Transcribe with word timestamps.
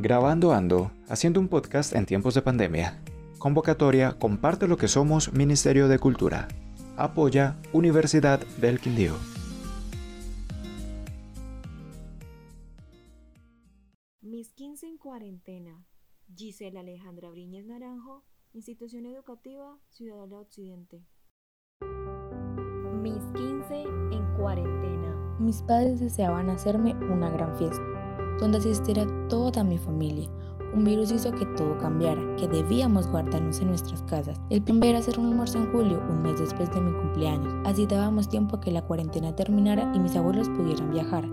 Grabando 0.00 0.52
Ando, 0.52 0.92
haciendo 1.08 1.40
un 1.40 1.48
podcast 1.48 1.92
en 1.92 2.06
tiempos 2.06 2.32
de 2.34 2.40
pandemia. 2.40 3.02
Convocatoria 3.38 4.16
Comparte 4.16 4.68
lo 4.68 4.76
que 4.76 4.86
somos 4.86 5.32
Ministerio 5.32 5.88
de 5.88 5.98
Cultura. 5.98 6.46
Apoya 6.96 7.56
Universidad 7.72 8.38
del 8.60 8.78
Quindío. 8.78 9.16
Mis 14.20 14.52
15 14.52 14.86
en 14.86 14.98
cuarentena. 14.98 15.84
Gisela 16.32 16.78
Alejandra 16.78 17.30
Briñez 17.30 17.66
Naranjo, 17.66 18.22
Institución 18.52 19.04
Educativa 19.04 19.80
Ciudadela 19.90 20.38
Occidente. 20.38 21.02
Mis 23.02 23.24
15 23.34 23.82
en 24.12 24.36
cuarentena. 24.36 25.36
Mis 25.40 25.60
padres 25.62 25.98
deseaban 25.98 26.50
hacerme 26.50 26.94
una 27.10 27.30
gran 27.30 27.58
fiesta 27.58 27.97
donde 28.38 28.58
asistiera 28.58 29.06
toda 29.28 29.64
mi 29.64 29.78
familia. 29.78 30.28
Un 30.74 30.84
virus 30.84 31.10
hizo 31.10 31.32
que 31.32 31.46
todo 31.56 31.78
cambiara, 31.78 32.20
que 32.36 32.46
debíamos 32.46 33.06
guardarnos 33.06 33.60
en 33.60 33.68
nuestras 33.68 34.02
casas. 34.02 34.38
El 34.50 34.62
plan 34.62 34.82
era 34.82 34.98
hacer 34.98 35.18
un 35.18 35.26
almuerzo 35.26 35.58
en 35.58 35.72
julio, 35.72 36.02
un 36.10 36.22
mes 36.22 36.38
después 36.38 36.70
de 36.72 36.80
mi 36.80 36.92
cumpleaños. 36.92 37.54
Así 37.64 37.86
dábamos 37.86 38.28
tiempo 38.28 38.56
a 38.56 38.60
que 38.60 38.70
la 38.70 38.82
cuarentena 38.82 39.34
terminara 39.34 39.90
y 39.94 39.98
mis 39.98 40.14
abuelos 40.14 40.48
pudieran 40.50 40.92
viajar. 40.92 41.24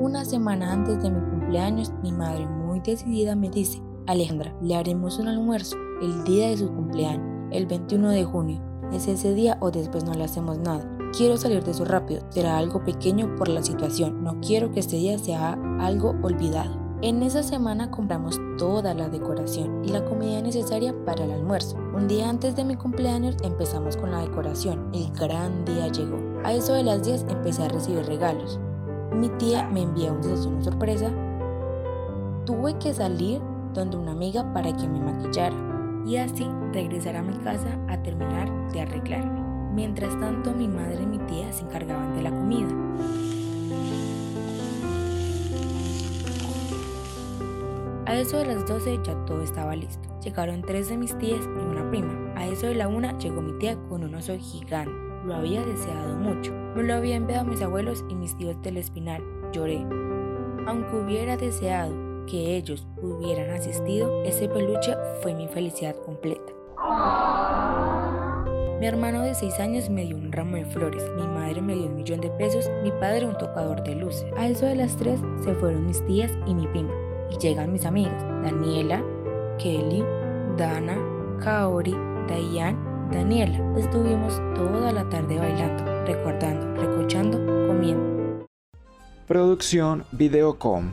Una 0.00 0.24
semana 0.24 0.72
antes 0.72 1.02
de 1.02 1.10
mi 1.10 1.20
cumpleaños, 1.30 1.92
mi 2.02 2.10
madre 2.10 2.46
muy 2.46 2.80
decidida 2.80 3.36
me 3.36 3.48
dice, 3.48 3.80
Alejandra, 4.06 4.54
le 4.60 4.74
haremos 4.74 5.18
un 5.18 5.28
almuerzo 5.28 5.76
el 6.02 6.24
día 6.24 6.48
de 6.48 6.56
su 6.56 6.68
cumpleaños, 6.68 7.52
el 7.52 7.66
21 7.66 8.10
de 8.10 8.24
junio 8.24 8.67
es 8.92 9.08
ese 9.08 9.34
día 9.34 9.56
o 9.60 9.70
después 9.70 10.04
no 10.04 10.14
le 10.14 10.24
hacemos 10.24 10.58
nada. 10.58 10.88
Quiero 11.16 11.36
salir 11.36 11.64
de 11.64 11.70
eso 11.70 11.84
rápido, 11.84 12.22
será 12.30 12.58
algo 12.58 12.84
pequeño 12.84 13.34
por 13.36 13.48
la 13.48 13.62
situación, 13.62 14.22
no 14.22 14.40
quiero 14.40 14.70
que 14.72 14.80
este 14.80 14.96
día 14.96 15.18
sea 15.18 15.58
algo 15.80 16.14
olvidado. 16.22 16.88
En 17.00 17.22
esa 17.22 17.44
semana 17.44 17.92
compramos 17.92 18.40
toda 18.58 18.92
la 18.92 19.08
decoración 19.08 19.84
y 19.84 19.88
la 19.88 20.04
comida 20.04 20.42
necesaria 20.42 20.92
para 21.04 21.24
el 21.24 21.30
almuerzo. 21.30 21.76
Un 21.94 22.08
día 22.08 22.28
antes 22.28 22.56
de 22.56 22.64
mi 22.64 22.74
cumpleaños 22.74 23.36
empezamos 23.44 23.96
con 23.96 24.10
la 24.10 24.22
decoración. 24.22 24.90
El 24.92 25.12
gran 25.12 25.64
día 25.64 25.86
llegó. 25.86 26.18
A 26.44 26.52
eso 26.52 26.74
de 26.74 26.82
las 26.82 27.04
10 27.04 27.26
empecé 27.28 27.62
a 27.62 27.68
recibir 27.68 28.04
regalos. 28.04 28.58
Mi 29.12 29.28
tía 29.28 29.68
me 29.68 29.82
envió 29.82 30.12
un 30.12 30.22
desayuno 30.22 30.62
sorpresa. 30.64 31.12
Tuve 32.44 32.76
que 32.78 32.92
salir 32.92 33.40
donde 33.74 33.96
una 33.96 34.10
amiga 34.10 34.52
para 34.52 34.76
que 34.76 34.88
me 34.88 35.00
maquillara 35.00 35.77
y 36.08 36.16
así 36.16 36.48
regresar 36.72 37.16
a 37.16 37.22
mi 37.22 37.36
casa 37.38 37.78
a 37.86 38.02
terminar 38.02 38.50
de 38.72 38.80
arreglarme. 38.80 39.42
Mientras 39.74 40.18
tanto, 40.18 40.54
mi 40.54 40.66
madre 40.66 41.02
y 41.02 41.06
mi 41.06 41.18
tía 41.18 41.52
se 41.52 41.64
encargaban 41.64 42.16
de 42.16 42.22
la 42.22 42.30
comida. 42.30 42.68
A 48.06 48.16
eso 48.16 48.38
de 48.38 48.46
las 48.46 48.66
12 48.66 49.00
ya 49.04 49.14
todo 49.26 49.42
estaba 49.42 49.76
listo. 49.76 50.08
Llegaron 50.24 50.62
tres 50.62 50.88
de 50.88 50.96
mis 50.96 51.16
tías 51.18 51.44
y 51.44 51.62
una 51.62 51.88
prima. 51.90 52.32
A 52.36 52.46
eso 52.46 52.68
de 52.68 52.74
la 52.74 52.88
una 52.88 53.16
llegó 53.18 53.42
mi 53.42 53.52
tía 53.58 53.76
con 53.90 54.02
un 54.02 54.14
oso 54.14 54.34
gigante. 54.38 54.90
Lo 55.26 55.34
había 55.34 55.62
deseado 55.62 56.16
mucho. 56.16 56.54
Me 56.74 56.84
lo 56.84 56.94
había 56.94 57.16
enviado 57.16 57.42
a 57.42 57.50
mis 57.50 57.60
abuelos 57.60 58.02
y 58.08 58.14
mis 58.14 58.34
tíos 58.34 58.56
del 58.62 58.78
espinal. 58.78 59.22
Lloré. 59.52 59.86
Aunque 60.66 60.96
hubiera 60.96 61.36
deseado 61.36 62.07
que 62.30 62.56
ellos 62.56 62.86
hubieran 63.02 63.50
asistido, 63.50 64.22
ese 64.24 64.48
peluche 64.48 64.94
fue 65.22 65.34
mi 65.34 65.48
felicidad 65.48 65.96
completa. 66.04 66.52
Mi 68.78 68.86
hermano 68.86 69.22
de 69.22 69.34
6 69.34 69.58
años 69.58 69.90
me 69.90 70.04
dio 70.04 70.16
un 70.16 70.30
ramo 70.30 70.56
de 70.56 70.64
flores, 70.64 71.02
mi 71.16 71.26
madre 71.26 71.60
me 71.60 71.74
dio 71.74 71.86
un 71.86 71.96
millón 71.96 72.20
de 72.20 72.30
pesos, 72.30 72.70
mi 72.84 72.92
padre 72.92 73.26
un 73.26 73.36
tocador 73.36 73.82
de 73.82 73.96
luces. 73.96 74.24
A 74.36 74.46
eso 74.46 74.66
de 74.66 74.76
las 74.76 74.96
3 74.96 75.20
se 75.42 75.54
fueron 75.54 75.86
mis 75.86 76.04
tías 76.06 76.30
y 76.46 76.54
mi 76.54 76.66
prima, 76.68 76.92
y 77.30 77.38
llegan 77.38 77.72
mis 77.72 77.84
amigas, 77.84 78.22
Daniela, 78.42 79.02
Kelly, 79.58 80.04
Dana, 80.56 80.96
Kaori, 81.40 81.96
Dayan, 82.28 83.10
Daniela. 83.10 83.58
Estuvimos 83.76 84.40
toda 84.54 84.92
la 84.92 85.08
tarde 85.08 85.38
bailando, 85.38 85.84
recordando, 86.04 86.80
recochando, 86.80 87.38
comiendo. 87.66 88.46
Producción 89.26 90.04
Videocom 90.12 90.92